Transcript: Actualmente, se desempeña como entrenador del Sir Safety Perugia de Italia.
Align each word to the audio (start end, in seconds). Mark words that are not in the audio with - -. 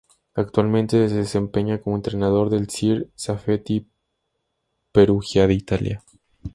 Actualmente, 0.33 1.09
se 1.09 1.15
desempeña 1.17 1.79
como 1.79 1.95
entrenador 1.95 2.49
del 2.49 2.67
Sir 2.71 3.11
Safety 3.15 3.85
Perugia 4.91 5.45
de 5.45 5.53
Italia. 5.53 6.03